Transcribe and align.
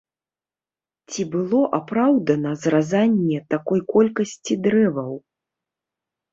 Ці 1.11 1.21
было 1.35 1.59
апраўдана 1.79 2.55
зразанне 2.65 3.39
такой 3.55 3.79
колькасці 3.95 4.53
дрэваў? 4.67 5.13